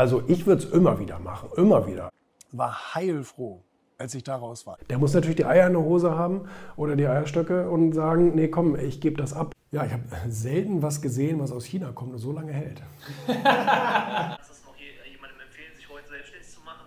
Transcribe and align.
Also 0.00 0.22
ich 0.28 0.46
würde 0.46 0.62
es 0.62 0.70
immer 0.70 0.98
wieder 0.98 1.18
machen, 1.18 1.50
immer 1.58 1.86
wieder. 1.86 2.08
War 2.52 2.94
heilfroh, 2.94 3.62
als 3.98 4.14
ich 4.14 4.24
da 4.24 4.36
raus 4.36 4.66
war. 4.66 4.78
Der 4.88 4.96
muss 4.96 5.12
natürlich 5.12 5.36
die 5.36 5.44
Eier 5.44 5.66
in 5.66 5.74
der 5.74 5.82
Hose 5.82 6.16
haben 6.16 6.48
oder 6.76 6.96
die 6.96 7.06
Eierstöcke 7.06 7.68
und 7.68 7.92
sagen, 7.92 8.34
nee, 8.34 8.48
komm, 8.48 8.76
ich 8.76 9.02
gebe 9.02 9.18
das 9.18 9.34
ab. 9.34 9.52
Ja, 9.72 9.84
ich 9.84 9.92
habe 9.92 10.04
selten 10.26 10.80
was 10.80 11.02
gesehen, 11.02 11.38
was 11.38 11.52
aus 11.52 11.66
China 11.66 11.92
kommt 11.92 12.14
und 12.14 12.18
so 12.18 12.32
lange 12.32 12.50
hält. 12.50 12.80
Kannst 13.26 13.36
du 13.36 14.70
noch 14.70 14.78
jemandem 14.78 15.38
empfehlen, 15.44 15.76
sich 15.76 15.86
heute 15.90 16.08
selbstständig 16.08 16.48
zu 16.48 16.60
machen? 16.62 16.86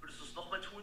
würdest 0.00 0.20
du 0.20 0.24
es 0.24 0.36
nochmal 0.36 0.60
tun? 0.60 0.82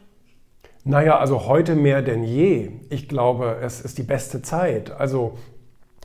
Naja, 0.84 1.20
also 1.20 1.46
heute 1.46 1.76
mehr 1.76 2.02
denn 2.02 2.26
je. 2.26 2.82
Ich 2.90 3.08
glaube, 3.08 3.60
es 3.62 3.80
ist 3.80 3.98
die 3.98 4.04
beste 4.04 4.42
Zeit. 4.42 4.92
Also 4.92 5.38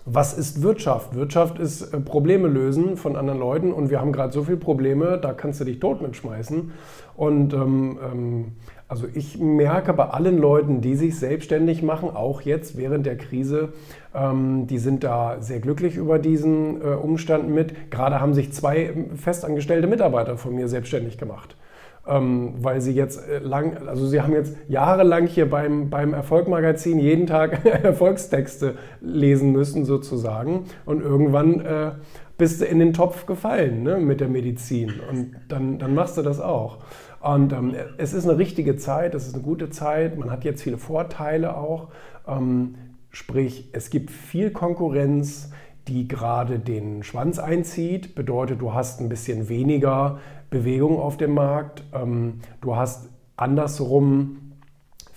was 0.06 0.36
ist 0.36 0.62
Wirtschaft? 0.62 1.14
Wirtschaft 1.14 1.58
ist 1.58 1.94
äh, 1.94 2.00
Probleme 2.00 2.48
lösen 2.48 2.96
von 2.96 3.16
anderen 3.16 3.38
Leuten 3.38 3.72
und 3.72 3.88
wir 3.90 4.00
haben 4.00 4.12
gerade 4.12 4.32
so 4.32 4.44
viele 4.44 4.58
Probleme, 4.58 5.18
da 5.18 5.32
kannst 5.32 5.60
du 5.60 5.64
dich 5.64 5.80
tot 5.80 6.02
mitschmeißen. 6.02 6.72
Und 7.16 7.54
ähm, 7.54 7.98
ähm, 8.02 8.52
also 8.86 9.06
ich 9.12 9.38
merke 9.38 9.94
bei 9.94 10.04
allen 10.04 10.38
Leuten, 10.38 10.82
die 10.82 10.94
sich 10.94 11.18
selbstständig 11.18 11.82
machen, 11.82 12.10
auch 12.10 12.42
jetzt 12.42 12.76
während 12.76 13.06
der 13.06 13.16
Krise, 13.16 13.72
ähm, 14.14 14.66
die 14.66 14.78
sind 14.78 15.04
da 15.04 15.40
sehr 15.40 15.60
glücklich 15.60 15.96
über 15.96 16.18
diesen 16.18 16.82
äh, 16.82 16.94
Umstand 16.94 17.48
mit. 17.48 17.90
Gerade 17.90 18.20
haben 18.20 18.34
sich 18.34 18.52
zwei 18.52 19.06
festangestellte 19.16 19.86
Mitarbeiter 19.86 20.36
von 20.36 20.54
mir 20.54 20.68
selbstständig 20.68 21.16
gemacht 21.16 21.56
ähm, 22.06 22.54
weil 22.58 22.80
sie 22.80 22.92
jetzt 22.92 23.26
äh, 23.28 23.38
lang, 23.38 23.86
also 23.86 24.06
sie 24.06 24.20
haben 24.20 24.34
jetzt 24.34 24.56
jahrelang 24.68 25.26
hier 25.26 25.48
beim, 25.48 25.90
beim 25.90 26.12
Erfolgmagazin 26.12 26.98
jeden 26.98 27.26
Tag 27.26 27.64
Erfolgstexte 27.82 28.74
lesen 29.00 29.52
müssen 29.52 29.84
sozusagen. 29.84 30.64
Und 30.84 31.00
irgendwann 31.00 31.60
äh, 31.60 31.92
bist 32.36 32.60
du 32.60 32.66
in 32.66 32.78
den 32.78 32.92
Topf 32.92 33.26
gefallen 33.26 33.82
ne, 33.82 33.98
mit 33.98 34.20
der 34.20 34.28
Medizin. 34.28 34.92
Und 35.10 35.36
dann, 35.48 35.78
dann 35.78 35.94
machst 35.94 36.18
du 36.18 36.22
das 36.22 36.40
auch. 36.40 36.78
Und 37.20 37.54
ähm, 37.54 37.74
es 37.96 38.12
ist 38.12 38.28
eine 38.28 38.38
richtige 38.38 38.76
Zeit, 38.76 39.14
es 39.14 39.26
ist 39.26 39.34
eine 39.34 39.42
gute 39.42 39.70
Zeit, 39.70 40.18
man 40.18 40.30
hat 40.30 40.44
jetzt 40.44 40.62
viele 40.62 40.76
Vorteile 40.76 41.56
auch, 41.56 41.88
ähm, 42.28 42.74
sprich 43.10 43.70
es 43.72 43.88
gibt 43.88 44.10
viel 44.10 44.50
Konkurrenz, 44.50 45.50
die 45.88 46.08
gerade 46.08 46.58
den 46.58 47.02
Schwanz 47.02 47.38
einzieht, 47.38 48.14
bedeutet 48.14 48.60
du 48.60 48.74
hast 48.74 49.00
ein 49.00 49.08
bisschen 49.08 49.48
weniger 49.48 50.18
Bewegung 50.50 50.98
auf 50.98 51.16
dem 51.16 51.34
Markt. 51.34 51.82
Ähm, 51.92 52.40
du 52.60 52.76
hast 52.76 53.08
andersrum 53.36 54.44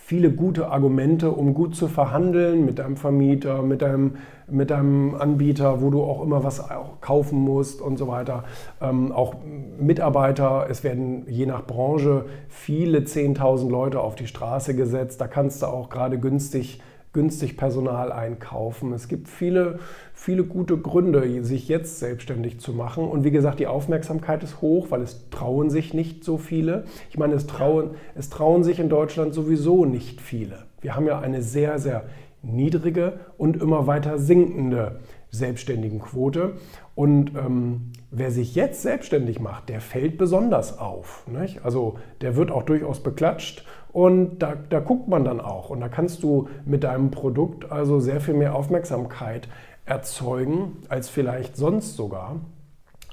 viele 0.07 0.31
gute 0.31 0.69
Argumente, 0.69 1.31
um 1.31 1.53
gut 1.53 1.75
zu 1.75 1.89
verhandeln 1.89 2.63
mit 2.63 2.79
deinem 2.79 2.95
Vermieter, 2.95 3.61
mit 3.61 3.81
deinem, 3.81 4.13
mit 4.49 4.69
deinem 4.69 5.15
Anbieter, 5.15 5.81
wo 5.81 5.89
du 5.89 6.01
auch 6.01 6.23
immer 6.23 6.45
was 6.45 6.63
kaufen 7.01 7.39
musst 7.39 7.81
und 7.81 7.97
so 7.97 8.07
weiter. 8.07 8.45
Ähm, 8.79 9.11
auch 9.11 9.35
Mitarbeiter, 9.77 10.67
es 10.69 10.85
werden 10.85 11.25
je 11.27 11.45
nach 11.45 11.67
Branche 11.67 12.23
viele 12.47 12.99
10.000 12.99 13.69
Leute 13.69 13.99
auf 13.99 14.15
die 14.15 14.27
Straße 14.27 14.75
gesetzt. 14.75 15.19
Da 15.19 15.27
kannst 15.27 15.61
du 15.61 15.65
auch 15.65 15.89
gerade 15.89 16.17
günstig 16.17 16.79
günstig 17.13 17.57
Personal 17.57 18.11
einkaufen. 18.11 18.93
Es 18.93 19.07
gibt 19.07 19.27
viele, 19.27 19.79
viele 20.13 20.43
gute 20.43 20.77
Gründe, 20.77 21.43
sich 21.43 21.67
jetzt 21.67 21.99
selbstständig 21.99 22.59
zu 22.59 22.73
machen. 22.73 23.07
Und 23.07 23.23
wie 23.23 23.31
gesagt, 23.31 23.59
die 23.59 23.67
Aufmerksamkeit 23.67 24.43
ist 24.43 24.61
hoch, 24.61 24.91
weil 24.91 25.01
es 25.01 25.29
trauen 25.29 25.69
sich 25.69 25.93
nicht 25.93 26.23
so 26.23 26.37
viele. 26.37 26.83
Ich 27.09 27.17
meine, 27.17 27.33
es 27.33 27.47
trauen, 27.47 27.91
es 28.15 28.29
trauen 28.29 28.63
sich 28.63 28.79
in 28.79 28.89
Deutschland 28.89 29.33
sowieso 29.33 29.85
nicht 29.85 30.21
viele. 30.21 30.65
Wir 30.81 30.95
haben 30.95 31.07
ja 31.07 31.19
eine 31.19 31.41
sehr, 31.41 31.79
sehr 31.79 32.03
niedrige 32.43 33.19
und 33.37 33.61
immer 33.61 33.87
weiter 33.87 34.19
sinkende 34.19 34.99
Selbstständigenquote. 35.31 36.53
Und 36.97 37.35
ähm, 37.35 37.91
wer 38.09 38.31
sich 38.31 38.55
jetzt 38.55 38.81
selbstständig 38.81 39.39
macht, 39.39 39.69
der 39.69 39.81
fällt 39.81 40.17
besonders 40.17 40.79
auf. 40.79 41.27
Nicht? 41.27 41.63
Also 41.63 41.99
der 42.21 42.35
wird 42.35 42.49
auch 42.49 42.63
durchaus 42.63 43.03
beklatscht 43.03 43.63
und 43.93 44.39
da, 44.39 44.55
da 44.55 44.79
guckt 44.79 45.07
man 45.07 45.23
dann 45.23 45.39
auch. 45.39 45.69
Und 45.69 45.79
da 45.79 45.89
kannst 45.89 46.23
du 46.23 46.49
mit 46.65 46.83
deinem 46.83 47.11
Produkt 47.11 47.71
also 47.71 47.99
sehr 47.99 48.19
viel 48.19 48.33
mehr 48.33 48.55
Aufmerksamkeit 48.55 49.47
erzeugen 49.85 50.77
als 50.89 51.07
vielleicht 51.07 51.55
sonst 51.55 51.97
sogar. 51.97 52.37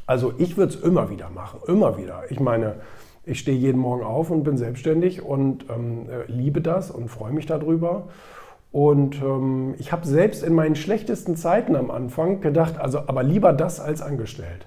Also 0.06 0.32
ich 0.38 0.56
würde 0.56 0.72
es 0.72 0.80
immer 0.80 1.10
wieder 1.10 1.28
machen, 1.28 1.60
immer 1.66 1.98
wieder. 1.98 2.22
Ich 2.30 2.40
meine, 2.40 2.76
ich 3.26 3.38
stehe 3.38 3.58
jeden 3.58 3.82
Morgen 3.82 4.02
auf 4.02 4.30
und 4.30 4.44
bin 4.44 4.56
selbstständig 4.56 5.20
und 5.20 5.66
ähm, 5.68 6.08
äh, 6.08 6.24
liebe 6.32 6.62
das 6.62 6.90
und 6.90 7.08
freue 7.08 7.32
mich 7.32 7.44
darüber. 7.44 8.08
Und 8.74 9.22
ähm, 9.22 9.76
ich 9.78 9.92
habe 9.92 10.04
selbst 10.04 10.42
in 10.42 10.52
meinen 10.52 10.74
schlechtesten 10.74 11.36
Zeiten 11.36 11.76
am 11.76 11.92
Anfang 11.92 12.40
gedacht, 12.40 12.76
also 12.76 13.06
aber 13.06 13.22
lieber 13.22 13.52
das 13.52 13.78
als 13.78 14.02
angestellt. 14.02 14.66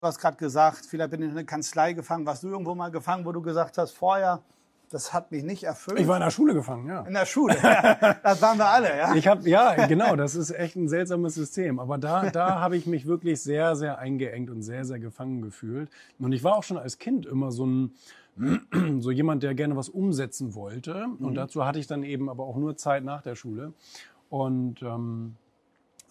Du 0.00 0.06
hast 0.06 0.18
gerade 0.18 0.38
gesagt, 0.38 0.86
vielleicht 0.88 1.10
bin 1.10 1.20
ich 1.20 1.28
in 1.28 1.36
eine 1.36 1.44
Kanzlei 1.44 1.92
gefangen. 1.92 2.24
Warst 2.24 2.42
du 2.42 2.48
irgendwo 2.48 2.74
mal 2.74 2.90
gefangen, 2.90 3.26
wo 3.26 3.32
du 3.32 3.42
gesagt 3.42 3.76
hast, 3.76 3.90
vorher, 3.92 4.40
das 4.88 5.12
hat 5.12 5.30
mich 5.30 5.44
nicht 5.44 5.64
erfüllt. 5.64 6.00
Ich 6.00 6.08
war 6.08 6.16
in 6.16 6.22
der 6.22 6.30
Schule 6.30 6.54
gefangen, 6.54 6.88
ja. 6.88 7.02
In 7.02 7.12
der 7.12 7.26
Schule, 7.26 7.54
ja. 7.62 8.16
das 8.22 8.40
waren 8.40 8.56
wir 8.56 8.66
alle, 8.66 8.96
ja. 8.96 9.14
Ich 9.14 9.26
habe, 9.26 9.46
ja, 9.46 9.86
genau, 9.86 10.16
das 10.16 10.34
ist 10.34 10.50
echt 10.50 10.76
ein 10.76 10.88
seltsames 10.88 11.34
System. 11.34 11.80
Aber 11.80 11.98
da, 11.98 12.30
da 12.30 12.60
habe 12.60 12.78
ich 12.78 12.86
mich 12.86 13.06
wirklich 13.06 13.42
sehr, 13.42 13.76
sehr 13.76 13.98
eingeengt 13.98 14.48
und 14.48 14.62
sehr, 14.62 14.86
sehr 14.86 14.98
gefangen 14.98 15.42
gefühlt. 15.42 15.90
Und 16.18 16.32
ich 16.32 16.42
war 16.44 16.56
auch 16.56 16.62
schon 16.62 16.78
als 16.78 16.98
Kind 16.98 17.26
immer 17.26 17.52
so 17.52 17.66
ein, 17.66 17.92
so 18.98 19.10
jemand, 19.10 19.42
der 19.42 19.54
gerne 19.54 19.76
was 19.76 19.88
umsetzen 19.88 20.54
wollte. 20.54 21.06
Mhm. 21.06 21.26
Und 21.26 21.34
dazu 21.34 21.64
hatte 21.64 21.78
ich 21.78 21.86
dann 21.86 22.02
eben 22.02 22.28
aber 22.28 22.44
auch 22.44 22.56
nur 22.56 22.76
Zeit 22.76 23.04
nach 23.04 23.22
der 23.22 23.34
Schule. 23.34 23.72
Und 24.30 24.82
ähm, 24.82 25.36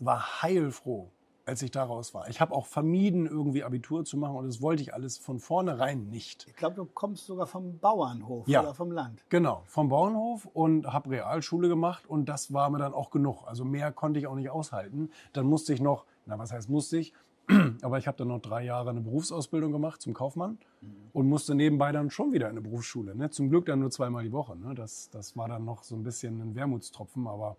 war 0.01 0.41
heilfroh, 0.41 1.09
als 1.45 1.61
ich 1.61 1.71
daraus 1.71 2.13
war. 2.13 2.27
Ich 2.29 2.41
habe 2.41 2.53
auch 2.53 2.65
vermieden, 2.65 3.25
irgendwie 3.25 3.63
Abitur 3.63 4.03
zu 4.03 4.17
machen 4.17 4.35
und 4.35 4.47
das 4.47 4.61
wollte 4.61 4.81
ich 4.81 4.93
alles 4.93 5.17
von 5.17 5.39
vornherein 5.39 6.09
nicht. 6.09 6.45
Ich 6.47 6.55
glaube, 6.55 6.75
du 6.75 6.85
kommst 6.85 7.25
sogar 7.25 7.47
vom 7.47 7.77
Bauernhof 7.79 8.47
ja, 8.47 8.61
oder 8.61 8.73
vom 8.73 8.91
Land. 8.91 9.23
Genau, 9.29 9.63
vom 9.65 9.89
Bauernhof 9.89 10.45
und 10.45 10.87
habe 10.87 11.11
Realschule 11.11 11.69
gemacht 11.69 12.07
und 12.07 12.29
das 12.29 12.53
war 12.53 12.69
mir 12.69 12.79
dann 12.79 12.93
auch 12.93 13.11
genug. 13.11 13.43
Also 13.45 13.63
mehr 13.63 13.91
konnte 13.91 14.19
ich 14.19 14.27
auch 14.27 14.35
nicht 14.35 14.49
aushalten. 14.49 15.09
Dann 15.33 15.45
musste 15.45 15.73
ich 15.73 15.81
noch, 15.81 16.05
na 16.25 16.37
was 16.37 16.51
heißt 16.51 16.69
musste 16.69 16.97
ich, 16.97 17.13
aber 17.81 17.97
ich 17.97 18.07
habe 18.07 18.17
dann 18.17 18.29
noch 18.29 18.41
drei 18.41 18.63
Jahre 18.63 18.89
eine 18.89 19.01
Berufsausbildung 19.01 19.71
gemacht 19.71 20.01
zum 20.01 20.13
Kaufmann 20.13 20.57
mhm. 20.81 20.87
und 21.13 21.27
musste 21.27 21.55
nebenbei 21.55 21.91
dann 21.91 22.09
schon 22.09 22.31
wieder 22.31 22.47
in 22.47 22.51
eine 22.51 22.61
Berufsschule. 22.61 23.15
Ne? 23.15 23.29
Zum 23.29 23.49
Glück 23.49 23.65
dann 23.65 23.79
nur 23.79 23.91
zweimal 23.91 24.23
die 24.23 24.31
Woche. 24.31 24.57
Ne? 24.57 24.75
Das, 24.75 25.09
das 25.09 25.35
war 25.35 25.47
dann 25.47 25.65
noch 25.65 25.83
so 25.83 25.95
ein 25.95 26.03
bisschen 26.03 26.41
ein 26.41 26.55
Wermutstropfen, 26.55 27.27
aber 27.27 27.57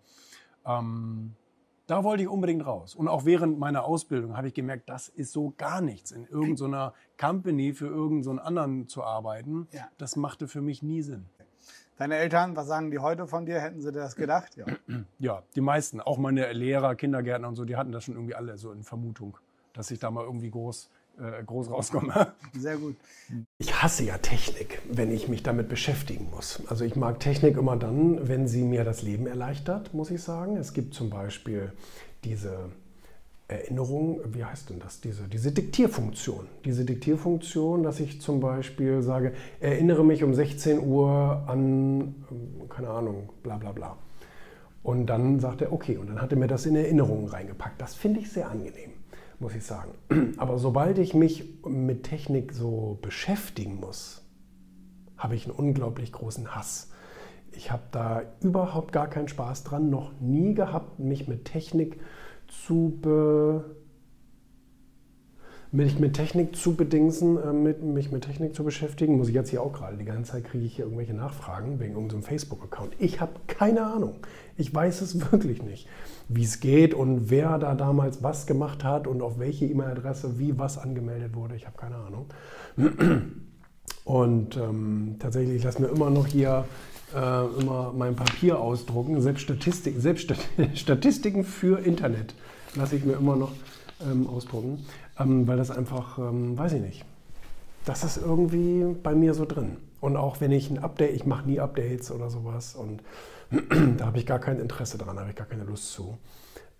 ähm, 0.65 1.35
da 1.87 2.03
wollte 2.03 2.23
ich 2.23 2.29
unbedingt 2.29 2.65
raus. 2.65 2.95
Und 2.95 3.07
auch 3.07 3.25
während 3.25 3.59
meiner 3.59 3.83
Ausbildung 3.83 4.37
habe 4.37 4.47
ich 4.47 4.53
gemerkt, 4.53 4.89
das 4.89 5.09
ist 5.09 5.33
so 5.33 5.53
gar 5.57 5.81
nichts. 5.81 6.11
In 6.11 6.25
irgendeiner 6.25 6.93
Company 7.19 7.73
für 7.73 7.87
irgendeinen 7.87 8.39
anderen 8.39 8.87
zu 8.87 9.03
arbeiten, 9.03 9.67
ja. 9.71 9.89
das 9.97 10.15
machte 10.15 10.47
für 10.47 10.61
mich 10.61 10.81
nie 10.81 11.01
Sinn. 11.01 11.25
Deine 11.97 12.15
Eltern, 12.15 12.55
was 12.55 12.67
sagen 12.67 12.89
die 12.89 12.99
heute 12.99 13.27
von 13.27 13.45
dir? 13.45 13.59
Hätten 13.59 13.81
sie 13.81 13.91
das 13.91 14.15
gedacht? 14.15 14.55
Ja, 14.55 14.65
ja 15.19 15.43
die 15.55 15.61
meisten. 15.61 16.01
Auch 16.01 16.17
meine 16.17 16.51
Lehrer, 16.53 16.95
Kindergärtner 16.95 17.47
und 17.47 17.55
so, 17.55 17.65
die 17.65 17.75
hatten 17.75 17.91
das 17.91 18.05
schon 18.05 18.15
irgendwie 18.15 18.35
alle 18.35 18.57
so 18.57 18.71
in 18.71 18.83
Vermutung, 18.83 19.37
dass 19.73 19.91
ich 19.91 19.99
da 19.99 20.11
mal 20.11 20.23
irgendwie 20.23 20.51
groß 20.51 20.89
äh, 21.19 21.43
groß 21.43 21.69
rauskomme. 21.69 22.33
Sehr 22.53 22.77
gut. 22.77 22.95
Ich 23.59 23.81
hasse 23.81 24.03
ja 24.03 24.17
Technik, 24.17 24.81
wenn 24.89 25.11
ich 25.11 25.27
mich 25.27 25.43
damit 25.43 25.69
beschäftigen 25.69 26.29
muss. 26.31 26.63
Also 26.67 26.85
ich 26.85 26.95
mag 26.95 27.19
Technik 27.19 27.57
immer 27.57 27.77
dann, 27.77 28.27
wenn 28.27 28.47
sie 28.47 28.63
mir 28.63 28.83
das 28.83 29.03
Leben 29.03 29.27
erleichtert, 29.27 29.93
muss 29.93 30.09
ich 30.09 30.23
sagen. 30.23 30.57
Es 30.57 30.73
gibt 30.73 30.93
zum 30.93 31.09
Beispiel 31.09 31.71
diese 32.23 32.71
Erinnerung, 33.47 34.21
wie 34.25 34.43
heißt 34.43 34.71
denn 34.71 34.79
das? 34.79 35.01
Diese, 35.01 35.27
diese 35.27 35.51
Diktierfunktion. 35.51 36.47
Diese 36.65 36.85
Diktierfunktion, 36.85 37.83
dass 37.83 37.99
ich 37.99 38.19
zum 38.19 38.39
Beispiel 38.39 39.03
sage, 39.03 39.33
erinnere 39.59 40.03
mich 40.03 40.23
um 40.23 40.33
16 40.33 40.79
Uhr 40.79 41.43
an, 41.45 42.25
keine 42.69 42.89
Ahnung, 42.89 43.29
bla 43.43 43.57
bla 43.57 43.71
bla. 43.71 43.97
Und 44.81 45.05
dann 45.05 45.39
sagt 45.39 45.61
er, 45.61 45.71
okay, 45.71 45.97
und 45.97 46.07
dann 46.07 46.21
hat 46.21 46.31
er 46.31 46.37
mir 46.37 46.47
das 46.47 46.65
in 46.65 46.75
Erinnerungen 46.75 47.27
reingepackt. 47.27 47.79
Das 47.79 47.93
finde 47.93 48.19
ich 48.19 48.31
sehr 48.31 48.49
angenehm 48.49 49.02
muss 49.43 49.53
ich 49.53 49.63
sagen. 49.63 49.93
Aber 50.37 50.57
sobald 50.57 50.97
ich 50.97 51.13
mich 51.13 51.59
mit 51.65 52.03
Technik 52.03 52.53
so 52.53 52.97
beschäftigen 53.01 53.79
muss, 53.79 54.25
habe 55.17 55.35
ich 55.35 55.45
einen 55.45 55.55
unglaublich 55.55 56.11
großen 56.11 56.55
Hass. 56.55 56.89
Ich 57.51 57.71
habe 57.71 57.83
da 57.91 58.23
überhaupt 58.41 58.91
gar 58.91 59.07
keinen 59.07 59.27
Spaß 59.27 59.63
dran, 59.63 59.91
noch 59.91 60.19
nie 60.19 60.55
gehabt, 60.55 60.97
mich 60.97 61.27
mit 61.27 61.45
Technik 61.45 61.99
zu 62.47 62.97
be 63.01 63.75
mich 65.73 65.97
mit 65.97 66.13
Technik 66.13 66.55
zu 66.55 66.75
bedingsen, 66.75 67.37
äh, 67.41 67.51
mit, 67.51 67.81
mich 67.81 68.11
mit 68.11 68.23
Technik 68.23 68.55
zu 68.55 68.63
beschäftigen, 68.63 69.17
muss 69.17 69.27
ich 69.27 69.33
jetzt 69.33 69.49
hier 69.49 69.63
auch 69.63 69.73
gerade. 69.73 69.97
Die 69.97 70.05
ganze 70.05 70.33
Zeit 70.33 70.45
kriege 70.45 70.65
ich 70.65 70.75
hier 70.75 70.85
irgendwelche 70.85 71.15
Nachfragen 71.15 71.79
wegen 71.79 71.95
unserem 71.95 72.21
Facebook-Account. 72.21 72.93
Ich 72.99 73.19
habe 73.19 73.33
keine 73.47 73.83
Ahnung. 73.83 74.15
Ich 74.55 74.73
weiß 74.73 75.01
es 75.01 75.31
wirklich 75.31 75.63
nicht, 75.63 75.87
wie 76.29 76.43
es 76.43 76.59
geht 76.59 76.93
und 76.93 77.31
wer 77.31 77.57
da 77.57 77.73
damals 77.73 78.21
was 78.21 78.45
gemacht 78.45 78.83
hat 78.83 79.07
und 79.07 79.23
auf 79.23 79.39
welche 79.39 79.65
E-Mail-Adresse 79.65 80.37
wie 80.37 80.59
was 80.59 80.77
angemeldet 80.77 81.35
wurde. 81.35 81.55
Ich 81.55 81.65
habe 81.65 81.77
keine 81.77 81.95
Ahnung. 81.95 82.27
Und 84.05 84.57
ähm, 84.57 85.15
tatsächlich, 85.19 85.57
ich 85.57 85.63
lasse 85.63 85.81
mir 85.81 85.87
immer 85.87 86.09
noch 86.09 86.27
hier 86.27 86.65
äh, 87.15 87.61
immer 87.61 87.93
mein 87.95 88.17
Papier 88.17 88.59
ausdrucken. 88.59 89.21
Selbst, 89.21 89.43
Statistik, 89.43 89.95
selbst 89.97 90.33
Statistiken 90.75 91.45
für 91.45 91.79
Internet 91.79 92.35
lasse 92.75 92.97
ich 92.97 93.05
mir 93.05 93.13
immer 93.13 93.37
noch 93.37 93.53
ähm, 94.01 94.27
ausdrucken 94.27 94.85
ähm, 95.19 95.47
weil 95.47 95.57
das 95.57 95.71
einfach, 95.71 96.17
ähm, 96.17 96.57
weiß 96.57 96.73
ich 96.73 96.81
nicht. 96.81 97.05
das 97.85 98.03
ist 98.03 98.17
irgendwie 98.17 98.95
bei 99.03 99.13
mir 99.13 99.33
so 99.33 99.45
drin. 99.45 99.77
Und 99.99 100.15
auch 100.15 100.39
wenn 100.39 100.51
ich 100.51 100.69
ein 100.69 100.79
Update, 100.79 101.13
ich 101.15 101.25
mache 101.25 101.47
nie 101.47 101.59
Updates 101.59 102.11
oder 102.11 102.29
sowas 102.29 102.75
und 102.75 103.03
da 103.97 104.05
habe 104.05 104.17
ich 104.17 104.25
gar 104.25 104.39
kein 104.39 104.59
Interesse 104.59 104.97
dran, 104.97 105.19
habe 105.19 105.29
ich 105.29 105.35
gar 105.35 105.47
keine 105.47 105.63
Lust 105.63 105.91
zu. 105.91 106.17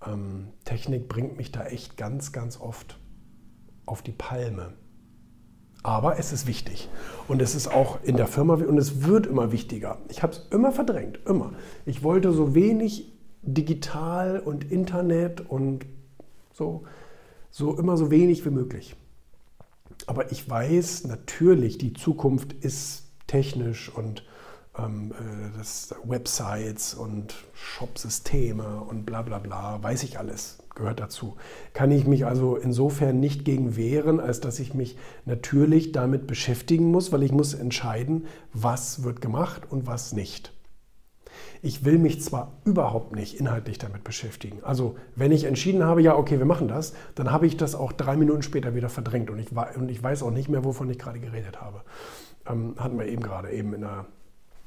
Ähm, 0.06 0.50
Technik 0.66 1.08
bringt 1.10 1.38
mich 1.38 1.52
da 1.52 1.66
echt 1.66 1.98
ganz, 1.98 2.32
ganz 2.32 2.60
oft 2.60 2.98
auf 3.86 4.02
die 4.02 4.12
Palme. 4.12 4.74
Aber 5.84 6.18
es 6.18 6.32
ist 6.32 6.48
wichtig. 6.48 6.88
Und 7.28 7.42
es 7.42 7.56
ist 7.56 7.68
auch 7.68 8.02
in 8.04 8.16
der 8.16 8.28
Firma 8.28 8.54
und 8.54 8.78
es 8.78 9.04
wird 9.04 9.28
immer 9.28 9.52
wichtiger. 9.52 9.98
Ich 10.08 10.24
habe 10.24 10.32
es 10.32 10.48
immer 10.52 10.72
verdrängt, 10.72 11.20
immer. 11.26 11.52
Ich 11.86 12.02
wollte 12.04 12.32
so 12.32 12.56
wenig 12.56 13.12
digital 13.42 14.40
und 14.40 14.72
Internet 14.72 15.42
und 15.42 15.86
so, 16.54 16.84
so 17.54 17.78
immer 17.78 17.98
so 17.98 18.10
wenig 18.10 18.44
wie 18.46 18.50
möglich. 18.50 18.96
Aber 20.08 20.32
ich 20.32 20.50
weiß 20.50 21.06
natürlich, 21.06 21.78
die 21.78 21.94
Zukunft 21.94 22.52
ist 22.52 23.04
technisch 23.28 23.90
und 23.96 24.26
ähm, 24.78 25.12
äh, 25.12 25.56
das 25.56 25.94
Websites 26.04 26.96
und 26.96 27.36
Shopsysteme 27.54 28.82
und 28.82 29.06
bla 29.06 29.22
bla 29.22 29.38
bla, 29.38 29.84
weiß 29.84 30.02
ich 30.02 30.18
alles, 30.18 30.58
gehört 30.74 31.00
dazu. 31.00 31.38
Kann 31.74 31.92
ich 31.92 32.08
mich 32.08 32.26
also 32.26 32.56
insofern 32.56 33.20
nicht 33.20 33.46
gegen 33.46 33.76
wehren, 33.76 34.20
als 34.20 34.40
dass 34.40 34.60
ich 34.60 34.74
mich 34.74 34.98
natürlich 35.26 35.92
damit 35.92 36.26
beschäftigen 36.26 36.90
muss, 36.90 37.12
weil 37.12 37.22
ich 37.22 37.32
muss 37.32 37.54
entscheiden, 37.54 38.26
was 38.52 39.04
wird 39.04 39.22
gemacht 39.22 39.62
und 39.70 39.86
was 39.86 40.12
nicht. 40.12 40.53
Ich 41.64 41.84
will 41.84 41.98
mich 41.98 42.22
zwar 42.22 42.52
überhaupt 42.66 43.16
nicht 43.16 43.40
inhaltlich 43.40 43.80
damit 43.80 44.04
beschäftigen. 44.04 44.60
Also 44.64 44.96
wenn 45.16 45.32
ich 45.32 45.46
entschieden 45.46 45.84
habe, 45.84 46.04
ja, 46.04 46.16
okay, 46.16 46.38
wir 46.38 46.46
machen 46.46 46.68
das, 46.68 46.94
dann 47.16 47.32
habe 47.32 47.48
ich 47.48 47.58
das 47.58 47.74
auch 47.74 47.92
drei 47.92 48.16
Minuten 48.16 48.44
später 48.44 48.76
wieder 48.76 48.90
verdrängt 48.90 49.32
und 49.32 49.40
ich, 49.40 49.48
und 49.76 49.90
ich 49.90 50.04
weiß 50.04 50.22
auch 50.22 50.32
nicht 50.32 50.50
mehr, 50.50 50.64
wovon 50.64 50.90
ich 50.92 51.00
gerade 51.00 51.20
geredet 51.20 51.60
habe. 51.60 51.82
Ähm, 52.48 52.76
hatten 52.78 53.00
wir 53.00 53.08
eben 53.08 53.24
gerade 53.24 53.50
eben 53.50 53.74
in 53.74 53.82
der 53.82 54.06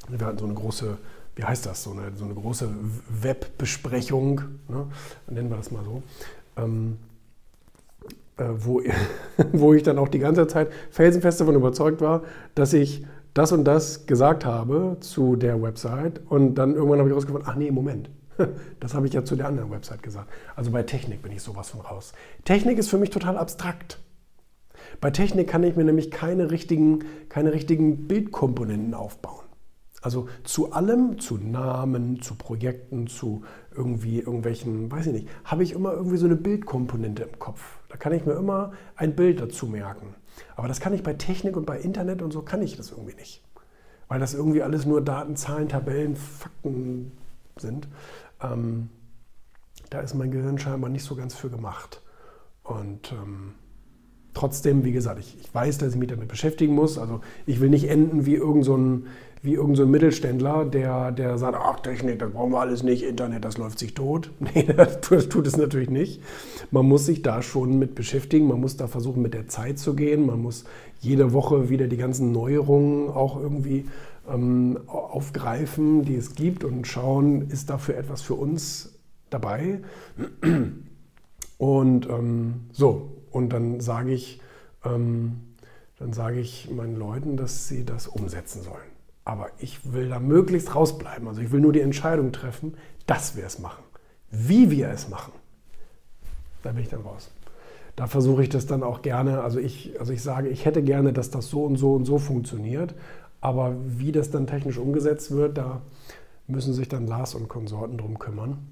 wir 0.09 0.27
hatten 0.27 0.39
so 0.39 0.45
eine 0.45 0.55
große, 0.55 0.97
wie 1.35 1.45
heißt 1.45 1.67
das, 1.67 1.83
so 1.83 1.93
eine, 1.93 2.17
so 2.17 2.25
eine 2.25 2.35
große 2.35 2.69
Webbesprechung, 3.09 4.41
ne? 4.69 4.87
nennen 5.29 5.51
wir 5.51 5.57
das 5.57 5.71
mal 5.71 5.85
so, 5.85 6.03
ähm, 6.57 6.99
äh, 8.37 8.45
wo, 8.49 8.83
wo 9.53 9.75
ich 9.75 9.83
dann 9.83 9.99
auch 9.99 10.09
die 10.09 10.19
ganze 10.19 10.47
Zeit 10.47 10.69
felsenfest 10.91 11.41
davon 11.41 11.55
überzeugt 11.55 12.01
war, 12.01 12.23
dass 12.55 12.73
ich 12.73 13.05
das 13.37 13.53
und 13.53 13.65
das 13.65 14.07
gesagt 14.07 14.47
habe 14.47 14.97
zu 15.01 15.37
der 15.37 15.61
Website 15.61 16.23
und 16.27 16.55
dann 16.55 16.75
irgendwann 16.75 17.01
habe 17.01 17.11
ich 17.11 17.15
rausgefunden, 17.15 17.47
ach 17.51 17.57
nee, 17.57 17.71
Moment, 17.71 18.09
das 18.81 18.95
habe 18.95 19.07
ich 19.07 19.13
ja 19.13 19.25
zu 19.27 19.37
der 19.37 19.47
anderen 19.47 19.71
Website 19.71 20.03
gesagt. 20.03 20.31
Also 20.55 20.71
bei 20.71 20.83
Technik 20.83 21.21
bin 21.21 21.33
ich 21.33 21.43
sowas 21.43 21.69
von 21.69 21.83
raus. 21.83 22.15
Technik 22.45 22.79
ist 22.79 22.89
für 22.89 22.97
mich 22.97 23.11
total 23.11 23.37
abstrakt. 23.37 24.01
Bei 25.03 25.11
Technik 25.11 25.49
kann 25.49 25.63
ich 25.65 25.77
mir 25.77 25.85
nämlich 25.85 26.11
keine 26.11 26.51
richtigen, 26.51 27.05
keine 27.29 27.53
richtigen 27.53 28.09
Bildkomponenten 28.09 28.95
aufbauen. 28.95 29.45
Also 30.01 30.29
zu 30.45 30.73
allem, 30.73 31.19
zu 31.19 31.37
Namen, 31.37 32.23
zu 32.23 32.37
Projekten, 32.37 33.07
zu 33.07 33.43
irgendwie 33.75 34.21
irgendwelchen, 34.21 34.91
weiß 34.91 35.09
ich 35.09 35.13
nicht, 35.13 35.29
habe 35.45 35.63
ich 35.63 35.73
immer 35.73 35.93
irgendwie 35.93 36.17
so 36.17 36.25
eine 36.25 36.37
Bildkomponente 36.37 37.25
im 37.25 37.39
Kopf. 37.39 37.81
Da 37.91 37.99
kann 37.99 38.15
ich 38.15 38.25
mir 38.25 38.35
immer 38.35 38.73
ein 38.95 39.15
Bild 39.15 39.41
dazu 39.41 39.67
merken. 39.67 40.15
Aber 40.55 40.69
das 40.69 40.81
kann 40.81 40.95
ich 40.95 41.03
bei 41.03 41.15
Technik 41.15 41.57
und 41.57 41.67
bei 41.67 41.79
Internet 41.79 42.23
und 42.23 42.33
so 42.33 42.43
kann 42.43 42.63
ich 42.63 42.77
das 42.77 42.91
irgendwie 42.91 43.15
nicht. 43.15 43.43
Weil 44.09 44.21
das 44.21 44.35
irgendwie 44.35 44.63
alles 44.63 44.87
nur 44.87 45.03
Daten, 45.03 45.37
Zahlen, 45.37 45.69
Tabellen, 45.69 46.17
Fakten 46.17 47.13
sind. 47.57 47.89
Ähm, 48.41 48.91
da 49.91 50.01
ist 50.01 50.15
mein 50.15 50.31
Gehirn 50.31 50.59
scheinbar 50.59 50.91
nicht 50.91 51.05
so 51.05 51.17
ganz 51.17 51.35
für 51.35 51.51
gemacht. 51.51 52.03
Und 52.63 53.13
ähm, 53.13 53.55
trotzdem, 54.37 54.85
wie 54.85 54.93
gesagt, 54.93 55.19
ich, 55.19 55.37
ich, 55.41 55.55
weiß, 55.55 55.79
dass 55.79 55.95
ich 55.95 55.99
mich 55.99 56.11
damit 56.11 56.29
beschäftigen 56.29 56.75
muss. 56.75 56.99
Also 56.99 57.21
ich 57.47 57.61
will 57.61 57.71
nicht 57.71 57.89
enden 57.89 58.27
wie 58.27 58.35
irgend 58.35 58.65
so 58.65 58.77
irgendein 59.43 59.77
so 59.77 59.87
Mittelständler, 59.87 60.65
der, 60.65 61.13
der 61.13 61.39
sagt, 61.39 61.57
ach 61.59 61.81
Technik, 61.81 62.19
das 62.19 62.33
brauchen 62.33 62.53
wir 62.53 62.61
alles 62.61 62.83
nicht, 62.83 63.05
Internet, 63.05 63.45
das 63.45 63.59
läuft 63.59 63.79
sich 63.79 63.95
tot. 63.95 64.31
Nee, 64.41 64.65
das, 64.65 65.01
das 65.01 65.29
tut 65.29 65.47
es 65.47 65.57
natürlich 65.57 65.89
nicht. 65.89 66.21
Man 66.71 66.87
muss 66.87 67.07
sich 67.07 67.23
da 67.23 67.43
schon 67.43 67.79
mit 67.79 67.95
beschäftigen, 67.95 68.49
man 68.49 68.61
muss 68.61 68.77
da 68.77 68.89
versuchen, 68.89 69.23
mit 69.23 69.35
der 69.35 69.49
Zeit 69.49 69.79
zu 69.79 69.95
gehen, 69.95 70.27
man 70.27 70.43
muss 70.43 70.65
jede 71.01 71.33
Woche 71.33 71.71
wieder 71.71 71.87
die 71.87 71.97
ganzen 71.97 72.33
Neuerungen 72.33 73.09
auch 73.09 73.41
irgendwie 73.41 73.87
ähm, 74.29 74.79
aufgreifen, 74.87 76.05
die 76.05 76.17
es 76.17 76.35
gibt 76.35 76.65
und 76.65 76.87
schauen, 76.87 77.49
ist 77.49 77.71
dafür 77.71 77.97
etwas 77.97 78.23
für 78.23 78.35
uns 78.35 78.99
dabei. 79.31 79.81
Und 81.59 82.07
ähm, 82.11 82.67
so, 82.71 83.16
und 83.37 83.51
dann 83.51 83.81
sage 83.81 84.13
ich, 84.13 84.41
ähm, 84.83 85.43
dann 85.99 86.15
sage 86.15 86.41
ich 86.41 86.71
meinen 86.71 86.97
Leuten, 86.97 87.37
dass 87.37 87.69
sie 87.69 87.85
das 87.85 88.07
umsetzen 88.07 88.63
sollen. 88.63 88.91
Aber 89.27 89.49
ich 89.59 89.93
will 89.93 90.09
da 90.09 90.19
möglichst 90.19 90.75
rausbleiben. 90.75 91.29
Also 91.29 91.43
ich 91.43 91.53
will 91.53 91.61
nur 91.61 91.75
die 91.75 91.83
Entscheidung 91.83 92.33
treffen, 92.33 92.79
dass 93.07 93.37
wir 93.37 93.45
es 93.45 93.59
machen. 93.59 93.85
Wie 94.31 94.71
wir 94.71 94.89
es 94.89 95.11
machen, 95.11 95.35
da 96.63 96.73
bin 96.73 96.83
ich 96.83 96.89
dann 96.89 97.03
raus. 97.03 97.31
Da 97.95 98.07
versuche 98.07 98.43
ich 98.43 98.49
das 98.49 98.65
dann 98.65 98.83
auch 98.83 99.03
gerne, 99.03 99.43
also 99.43 99.59
ich, 99.59 100.01
also 100.01 100.15
ich 100.15 100.23
sage, 100.23 100.49
ich 100.49 100.65
hätte 100.65 100.83
gerne, 100.83 101.13
dass 101.13 101.31
das 101.31 101.49
so 101.49 101.63
und 101.65 101.77
so 101.77 101.95
und 101.95 102.07
so 102.07 102.19
funktioniert, 102.19 102.95
aber 103.43 103.77
wie 103.85 104.13
das 104.13 104.31
dann 104.31 104.47
technisch 104.47 104.79
umgesetzt 104.79 105.31
wird, 105.31 105.59
da 105.59 105.83
müssen 106.47 106.73
sich 106.73 106.89
dann 106.89 107.07
Lars 107.07 107.35
und 107.35 107.49
Konsorten 107.49 107.99
drum 107.99 108.19
kümmern. 108.19 108.67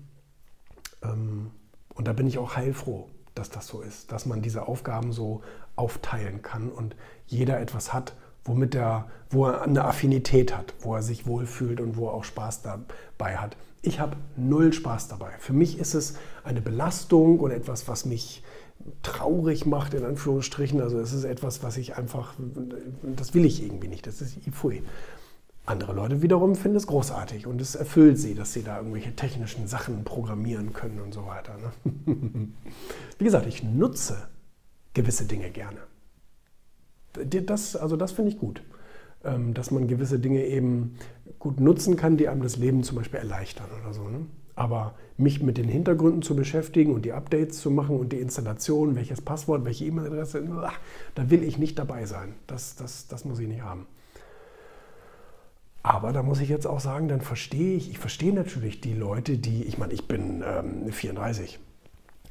Ähm, 1.02 1.50
und 1.94 2.08
da 2.08 2.14
bin 2.14 2.26
ich 2.26 2.38
auch 2.38 2.56
heilfroh, 2.56 3.08
dass 3.34 3.50
das 3.50 3.66
so 3.66 3.80
ist, 3.80 4.12
dass 4.12 4.26
man 4.26 4.42
diese 4.42 4.68
Aufgaben 4.68 5.12
so 5.12 5.42
aufteilen 5.76 6.42
kann 6.42 6.70
und 6.70 6.94
jeder 7.26 7.60
etwas 7.60 7.92
hat, 7.92 8.14
womit 8.44 8.74
er, 8.74 9.08
wo 9.30 9.46
er 9.46 9.62
eine 9.62 9.84
Affinität 9.84 10.56
hat, 10.56 10.74
wo 10.80 10.94
er 10.94 11.02
sich 11.02 11.26
wohlfühlt 11.26 11.80
und 11.80 11.96
wo 11.96 12.08
er 12.08 12.14
auch 12.14 12.24
Spaß 12.24 12.62
dabei 12.62 13.38
hat. 13.38 13.56
Ich 13.82 14.00
habe 14.00 14.16
null 14.36 14.72
Spaß 14.72 15.08
dabei. 15.08 15.32
Für 15.38 15.52
mich 15.52 15.78
ist 15.78 15.94
es 15.94 16.14
eine 16.42 16.60
Belastung 16.60 17.40
und 17.40 17.50
etwas, 17.50 17.88
was 17.88 18.04
mich 18.04 18.42
traurig 19.02 19.66
macht, 19.66 19.94
in 19.94 20.04
Anführungsstrichen. 20.04 20.80
Also 20.80 20.98
es 20.98 21.12
ist 21.12 21.24
etwas, 21.24 21.62
was 21.62 21.76
ich 21.76 21.96
einfach, 21.96 22.34
das 23.02 23.34
will 23.34 23.44
ich 23.44 23.62
irgendwie 23.62 23.88
nicht. 23.88 24.06
Das 24.06 24.20
ist 24.20 24.46
Ifui. 24.46 24.82
Andere 25.66 25.94
Leute 25.94 26.20
wiederum 26.20 26.56
finden 26.56 26.76
es 26.76 26.86
großartig 26.86 27.46
und 27.46 27.60
es 27.60 27.74
erfüllt 27.74 28.18
sie, 28.18 28.34
dass 28.34 28.52
sie 28.52 28.62
da 28.62 28.78
irgendwelche 28.78 29.16
technischen 29.16 29.66
Sachen 29.66 30.04
programmieren 30.04 30.72
können 30.72 31.00
und 31.00 31.14
so 31.14 31.26
weiter. 31.26 31.54
Ne? 31.56 31.92
Wie 33.18 33.24
gesagt, 33.24 33.46
ich 33.46 33.62
nutze 33.62 34.28
gewisse 34.92 35.24
Dinge 35.24 35.50
gerne 35.50 35.78
das, 37.14 37.76
also 37.76 37.96
das 37.96 38.12
finde 38.12 38.30
ich 38.32 38.38
gut, 38.38 38.62
ähm, 39.24 39.54
dass 39.54 39.70
man 39.70 39.86
gewisse 39.88 40.18
Dinge 40.18 40.44
eben 40.44 40.96
gut 41.38 41.60
nutzen 41.60 41.96
kann, 41.96 42.16
die 42.16 42.28
einem 42.28 42.42
das 42.42 42.56
Leben 42.56 42.82
zum 42.82 42.96
Beispiel 42.96 43.20
erleichtern 43.20 43.68
oder 43.80 43.92
so. 43.92 44.08
Ne? 44.08 44.26
Aber 44.56 44.94
mich 45.16 45.42
mit 45.42 45.58
den 45.58 45.68
Hintergründen 45.68 46.22
zu 46.22 46.36
beschäftigen 46.36 46.94
und 46.94 47.04
die 47.04 47.12
Updates 47.12 47.60
zu 47.60 47.70
machen 47.70 47.98
und 47.98 48.12
die 48.12 48.20
Installation, 48.20 48.94
welches 48.94 49.20
Passwort, 49.20 49.64
welche 49.64 49.84
E-Mail-Adresse, 49.86 50.44
da 51.14 51.30
will 51.30 51.42
ich 51.42 51.58
nicht 51.58 51.78
dabei 51.78 52.06
sein. 52.06 52.34
Das, 52.46 52.76
das, 52.76 53.08
das 53.08 53.24
muss 53.24 53.38
ich 53.38 53.48
nicht 53.48 53.62
haben. 53.62 53.86
Aber 55.84 56.12
da 56.12 56.24
muss 56.24 56.40
ich 56.40 56.48
jetzt 56.48 56.66
auch 56.66 56.80
sagen, 56.80 57.06
dann 57.06 57.20
verstehe 57.20 57.76
ich, 57.76 57.90
ich 57.90 57.98
verstehe 57.98 58.32
natürlich 58.32 58.80
die 58.80 58.94
Leute, 58.94 59.38
die, 59.38 59.62
ich 59.62 59.78
meine, 59.78 59.92
ich 59.92 60.08
bin 60.08 60.42
ähm, 60.44 60.90
34. 60.90 61.60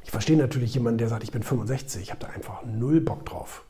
Ich 0.03 0.11
verstehe 0.11 0.35
natürlich 0.35 0.73
jemanden, 0.73 0.97
der 0.97 1.07
sagt, 1.07 1.23
ich 1.23 1.31
bin 1.31 1.43
65. 1.43 2.01
Ich 2.01 2.11
habe 2.11 2.19
da 2.19 2.27
einfach 2.27 2.65
null 2.65 2.99
Bock 2.99 3.25
drauf 3.25 3.63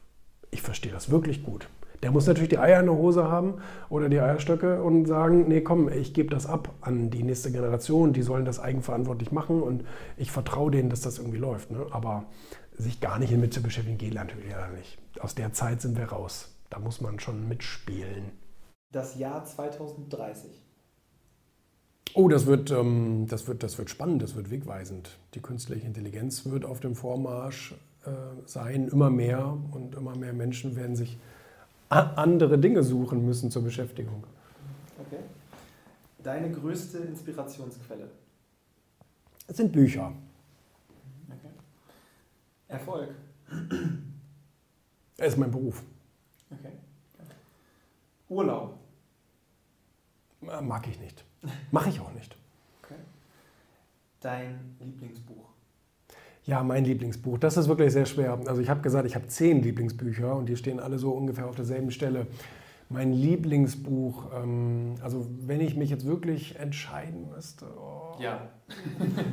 ich 0.54 0.62
verstehe 0.62 0.92
das 0.92 1.10
wirklich 1.10 1.44
gut. 1.44 1.68
Der 2.04 2.12
muss 2.12 2.28
natürlich 2.28 2.50
die 2.50 2.60
Eier 2.60 2.82
in 2.82 2.88
der 2.88 2.96
Hose 2.96 3.30
haben 3.30 3.56
oder 3.90 4.10
die 4.10 4.20
Eierstöcke 4.20 4.84
und 4.84 5.06
sagen, 5.06 5.48
nee, 5.48 5.62
komm, 5.62 5.90
ich 5.90 6.14
gebe 6.14 6.30
das 6.30 6.46
ab 6.46 6.70
an 6.82 7.10
die 7.10 7.24
nächste 7.24 7.52
Generation, 7.52 8.12
die 8.12 8.22
sollen 8.22 8.46
das 8.46 8.60
eigenverantwortlich 8.60 9.32
machen 9.32 9.64
und 9.64 9.86
ich 10.18 10.32
vertraue 10.32 10.70
denen, 10.70 10.90
dass 10.90 11.02
das 11.02 11.18
irgendwie 11.18 11.38
läuft. 11.38 11.72
Ne? 11.72 11.86
Aber 11.92 12.26
sich 12.78 13.00
gar 13.00 13.20
nicht 13.20 13.32
mit 13.32 13.54
zu 13.54 13.62
beschäftigen, 13.62 13.98
geht 13.98 14.16
natürlich 14.16 14.54
nicht. 14.78 14.98
Aus 15.22 15.34
der 15.34 15.54
Zeit 15.54 15.82
sind 15.82 15.98
wir 15.98 16.06
raus. 16.06 16.54
Da 16.70 16.80
muss 16.80 17.00
man 17.00 17.20
schon 17.20 17.48
mitspielen. 17.48 18.32
Das 18.94 19.18
Jahr 19.18 19.44
2030. 19.44 20.52
Oh, 22.14 22.30
das 22.30 22.46
wird, 22.46 22.70
ähm, 22.70 23.26
das, 23.28 23.48
wird, 23.48 23.64
das 23.64 23.78
wird 23.80 23.90
spannend, 23.90 24.22
das 24.22 24.36
wird 24.36 24.52
wegweisend. 24.52 25.18
Die 25.34 25.42
künstliche 25.42 25.88
Intelligenz 25.88 26.46
wird 26.46 26.64
auf 26.64 26.80
dem 26.80 26.96
Vormarsch 26.96 27.74
äh, 28.06 28.12
sein, 28.46 28.88
immer 28.88 29.10
mehr 29.10 29.58
und 29.72 29.96
immer 29.96 30.16
mehr 30.16 30.32
Menschen 30.32 30.76
werden 30.76 30.96
sich 30.96 31.18
andere 31.90 32.58
Dinge 32.58 32.84
suchen 32.84 33.26
müssen 33.26 33.50
zur 33.50 33.64
Beschäftigung. 33.64 34.24
Okay. 35.08 35.22
Deine 36.22 36.52
größte 36.52 37.00
Inspirationsquelle? 37.00 38.10
Es 39.48 39.58
sind 39.58 39.72
Bücher. 39.72 40.14
Okay. 41.28 41.52
Erfolg? 42.68 43.10
Er 45.18 45.28
ist 45.28 45.38
mein 45.38 45.52
Beruf. 45.52 45.84
Okay. 46.52 46.74
Urlaub? 48.30 48.83
Mag 50.62 50.88
ich 50.88 51.00
nicht. 51.00 51.24
Mache 51.72 51.90
ich 51.90 52.00
auch 52.00 52.14
nicht. 52.14 52.36
Okay. 52.84 52.96
Dein 54.22 54.76
Lieblingsbuch? 54.80 55.50
Ja, 56.46 56.62
mein 56.62 56.84
Lieblingsbuch. 56.84 57.38
Das 57.38 57.56
ist 57.56 57.68
wirklich 57.70 57.94
sehr 57.94 58.06
schwer. 58.06 58.38
Also 58.48 58.62
ich 58.62 58.70
habe 58.70 58.82
gesagt, 58.82 59.06
ich 59.06 59.16
habe 59.16 59.28
zehn 59.28 59.62
Lieblingsbücher 59.64 60.36
und 60.36 60.48
die 60.48 60.58
stehen 60.58 60.80
alle 60.80 61.00
so 61.00 61.12
ungefähr 61.12 61.48
auf 61.48 61.56
derselben 61.56 61.92
Stelle. 61.92 62.28
Mein 62.90 63.14
Lieblingsbuch, 63.14 64.30
ähm, 64.36 64.96
also 65.02 65.26
wenn 65.40 65.62
ich 65.62 65.76
mich 65.76 65.90
jetzt 65.90 66.06
wirklich 66.06 66.60
entscheiden 66.60 67.30
müsste, 67.34 67.66
oh, 67.66 68.16
Ja. 68.20 68.50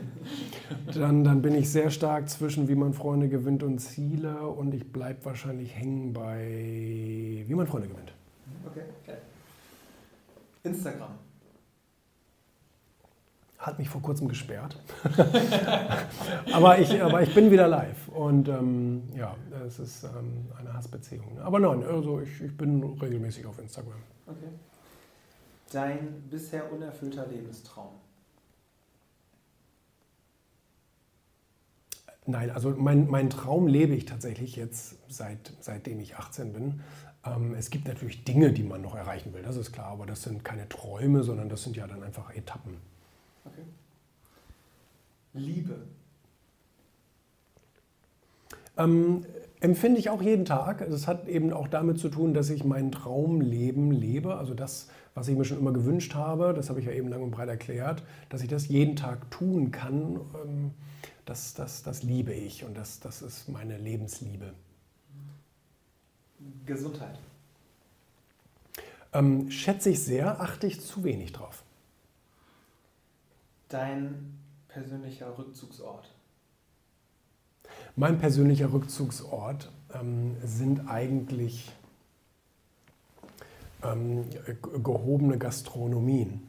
dann, 0.95 1.25
dann 1.25 1.43
bin 1.43 1.55
ich 1.55 1.71
sehr 1.71 1.91
stark 1.91 2.29
zwischen 2.29 2.69
Wie 2.69 2.77
man 2.77 2.95
Freunde 2.95 3.29
gewinnt 3.29 3.63
und 3.63 3.81
Ziele 3.81 4.47
und 4.47 4.73
ich 4.73 4.93
bleibe 4.93 5.25
wahrscheinlich 5.25 5.75
hängen 5.75 6.13
bei 6.13 7.45
Wie 7.47 7.55
man 7.55 7.67
Freunde 7.67 7.89
gewinnt. 7.89 8.13
Okay, 8.67 8.85
geil. 9.05 9.19
Instagram. 10.63 11.19
Hat 13.59 13.79
mich 13.79 13.91
vor 13.91 14.01
kurzem 14.01 14.27
gesperrt. 14.27 14.79
aber, 16.53 16.79
ich, 16.79 17.03
aber 17.03 17.21
ich 17.23 17.35
bin 17.35 17.51
wieder 17.51 17.69
live. 17.69 18.09
Und 18.09 18.49
ähm, 18.49 19.03
ja, 19.15 19.37
es 19.67 19.79
ist 19.79 20.05
ähm, 20.05 20.47
eine 20.59 20.73
Hassbeziehung. 20.73 21.39
Aber 21.41 21.61
nein, 21.61 21.85
also 21.85 22.21
ich, 22.21 22.41
ich 22.41 22.57
bin 22.57 22.83
regelmäßig 22.83 23.45
auf 23.45 23.59
Instagram. 23.59 24.01
Okay. 24.27 24.49
Dein 25.73 26.23
bisher 26.31 26.73
unerfüllter 26.73 27.27
Lebenstraum. 27.27 27.93
Nein, 32.27 32.51
also 32.51 32.71
mein, 32.71 33.09
mein 33.09 33.29
Traum 33.29 33.67
lebe 33.67 33.95
ich 33.95 34.05
tatsächlich 34.05 34.57
jetzt, 34.57 34.97
seit, 35.09 35.53
seitdem 35.61 36.01
ich 36.01 36.17
18 36.17 36.53
bin. 36.53 36.81
Ähm, 37.25 37.55
es 37.55 37.71
gibt 37.71 37.87
natürlich 37.87 38.25
Dinge, 38.25 38.53
die 38.53 38.63
man 38.63 38.83
noch 38.83 38.95
erreichen 38.95 39.33
will, 39.35 39.43
das 39.43 39.57
ist 39.57 39.73
klar, 39.73 39.87
aber 39.87 40.07
das 40.07 40.23
sind 40.23 40.45
keine 40.45 40.69
Träume, 40.69 41.23
sondern 41.23 41.49
das 41.49 41.63
sind 41.63 41.77
ja 41.77 41.87
dann 41.87 42.03
einfach 42.03 42.35
Etappen. 42.35 42.77
Okay. 43.45 43.63
Liebe. 45.35 45.77
Ähm, 48.77 49.25
empfinde 49.61 50.01
ich 50.01 50.09
auch 50.11 50.23
jeden 50.23 50.45
Tag. 50.45 50.81
Es 50.81 51.07
hat 51.07 51.29
eben 51.29 51.53
auch 51.53 51.69
damit 51.69 51.99
zu 51.99 52.09
tun, 52.09 52.33
dass 52.35 52.51
ich 52.51 52.65
mein 52.65 52.91
Traumleben 52.91 53.91
lebe, 53.91 54.37
also 54.37 54.55
das, 54.55 54.89
was 55.15 55.29
ich 55.29 55.37
mir 55.37 55.45
schon 55.45 55.59
immer 55.59 55.73
gewünscht 55.73 56.15
habe, 56.15 56.55
das 56.55 56.71
habe 56.71 56.81
ich 56.81 56.87
ja 56.87 56.93
eben 56.93 57.09
lang 57.09 57.23
und 57.23 57.31
breit 57.31 57.49
erklärt, 57.49 58.03
dass 58.31 58.43
ich 58.43 58.49
das 58.49 58.69
jeden 58.69 58.97
Tag 58.97 59.31
tun 59.31 59.71
kann, 59.71 60.21
ähm, 60.43 60.71
das, 61.27 61.55
das, 61.55 61.83
das 61.83 62.03
liebe 62.03 62.33
ich 62.33 62.65
und 62.65 62.77
das, 62.77 63.01
das 63.01 63.23
ist 63.23 63.49
meine 63.49 63.77
Lebensliebe. 63.77 64.55
Gesundheit. 66.71 67.19
Ähm, 69.13 69.51
schätze 69.51 69.91
ich 69.91 70.05
sehr, 70.05 70.41
achte 70.41 70.67
ich 70.67 70.81
zu 70.81 71.03
wenig 71.03 71.33
drauf. 71.33 71.63
Dein 73.69 74.39
persönlicher 74.69 75.37
Rückzugsort. 75.37 76.15
Mein 77.97 78.19
persönlicher 78.19 78.73
Rückzugsort 78.73 79.71
ähm, 79.95 80.37
sind 80.45 80.89
eigentlich 80.89 81.73
ähm, 83.83 84.31
ge- 84.31 84.57
gehobene 84.83 85.39
Gastronomien. 85.39 86.47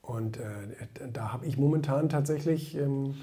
Und 0.00 0.38
äh, 0.38 0.88
da 1.12 1.32
habe 1.32 1.46
ich 1.46 1.58
momentan 1.58 2.08
tatsächlich 2.08 2.74
ähm, 2.74 3.16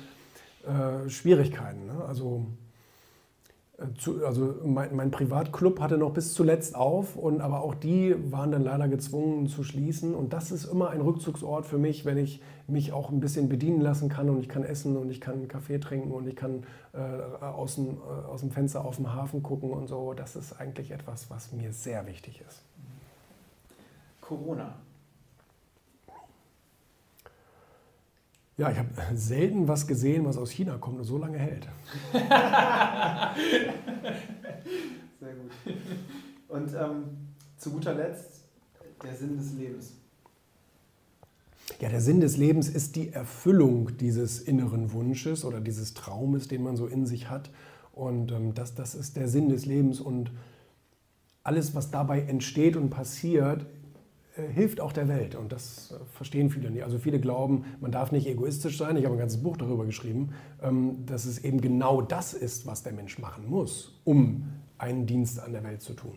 äh, 0.66 1.10
Schwierigkeiten. 1.10 1.88
Ne? 1.88 2.06
Also, 2.06 2.46
zu, 3.98 4.26
also 4.26 4.56
mein, 4.66 4.96
mein 4.96 5.12
Privatclub 5.12 5.80
hatte 5.80 5.98
noch 5.98 6.12
bis 6.12 6.34
zuletzt 6.34 6.76
auf, 6.76 7.16
und, 7.16 7.42
aber 7.42 7.62
auch 7.62 7.76
die 7.76 8.16
waren 8.32 8.52
dann 8.52 8.64
leider 8.64 8.88
gezwungen 8.88 9.48
zu 9.48 9.64
schließen. 9.64 10.16
Und 10.16 10.34
das 10.34 10.52
ist 10.52 10.66
immer 10.66 10.90
ein 10.90 11.02
Rückzugsort 11.02 11.66
für 11.66 11.78
mich, 11.78 12.06
wenn 12.06 12.18
ich 12.18 12.42
mich 12.68 12.94
auch 12.94 13.10
ein 13.10 13.20
bisschen 13.20 13.50
bedienen 13.50 13.82
lassen 13.82 14.10
kann 14.10 14.30
und 14.30 14.40
ich 14.40 14.50
kann 14.50 14.64
essen 14.64 14.98
und 14.98 15.10
ich 15.10 15.22
kann 15.22 15.48
Kaffee 15.48 15.80
trinken 15.80 16.12
und 16.12 16.28
ich 16.28 16.36
kann 16.36 16.64
äh, 16.94 17.44
aus, 17.44 17.76
dem, 17.76 17.98
äh, 17.98 18.28
aus 18.28 18.42
dem 18.42 18.52
Fenster 18.52 18.86
auf 18.86 18.98
den 18.98 19.14
Hafen 19.14 19.44
gucken 19.44 19.72
und 19.72 19.88
so. 19.88 20.14
Das 20.14 20.36
ist 20.36 20.60
eigentlich 20.60 20.92
etwas, 20.92 21.30
was 21.30 21.52
mir 21.52 21.74
sehr 21.74 22.06
wichtig 22.06 22.44
ist. 22.48 22.62
Corona. 24.22 24.76
Ja, 28.60 28.70
ich 28.70 28.78
habe 28.78 28.90
selten 29.16 29.70
was 29.70 29.88
gesehen, 29.88 30.26
was 30.26 30.38
aus 30.38 30.52
China 30.52 30.78
kommt 30.78 31.00
und 31.00 31.06
so 31.06 31.18
lange 31.18 31.38
hält. 31.38 31.66
Sehr 35.22 35.34
gut. 35.34 35.50
Und 36.50 36.74
ähm, 36.74 37.04
zu 37.56 37.72
guter 37.72 37.94
Letzt 37.94 38.44
der 39.02 39.16
Sinn 39.16 39.38
des 39.38 39.54
Lebens. 39.54 39.94
Ja, 41.80 41.88
der 41.88 42.02
Sinn 42.02 42.20
des 42.20 42.36
Lebens 42.36 42.68
ist 42.68 42.98
die 42.98 43.14
Erfüllung 43.14 43.96
dieses 43.96 44.42
inneren 44.42 44.92
Wunsches 44.92 45.46
oder 45.46 45.62
dieses 45.62 45.94
Traumes, 45.94 46.50
den 46.50 46.62
man 46.62 46.76
so 46.76 46.86
in 46.86 47.06
sich 47.06 47.30
hat. 47.30 47.52
Und 47.94 48.34
ähm, 48.34 48.54
das, 48.56 48.76
das 48.76 48.94
ist 48.94 49.16
der 49.16 49.30
Sinn 49.30 49.48
des 49.48 49.66
Lebens. 49.68 50.02
Und 50.02 50.32
alles, 51.44 51.76
was 51.76 51.92
dabei 51.92 52.24
entsteht 52.24 52.76
und 52.76 52.90
passiert, 52.90 53.66
hilft 54.48 54.82
auch 54.82 54.92
der 54.92 55.08
Welt. 55.08 55.36
Und 55.36 55.52
das 55.52 55.92
äh, 55.92 56.06
verstehen 56.14 56.50
viele 56.50 56.72
nicht. 56.72 56.84
Also 56.84 57.00
viele 57.00 57.20
glauben, 57.20 57.66
man 57.82 57.92
darf 57.92 58.12
nicht 58.12 58.28
egoistisch 58.28 58.78
sein. 58.78 58.98
Ich 58.98 59.06
habe 59.06 59.16
ein 59.16 59.20
ganzes 59.20 59.42
Buch 59.42 59.58
darüber 59.58 59.86
geschrieben, 59.86 60.30
ähm, 60.62 61.06
dass 61.06 61.26
es 61.26 61.44
eben 61.44 61.62
genau 61.62 62.02
das 62.02 62.34
ist, 62.34 62.66
was 62.66 62.84
der 62.84 62.94
Mensch 62.94 63.20
machen 63.20 63.50
muss, 63.50 64.00
um 64.04 64.46
einen 64.78 65.06
Dienst 65.06 65.40
an 65.40 65.52
der 65.52 65.64
Welt 65.64 65.82
zu 65.82 65.94
tun. 65.94 66.14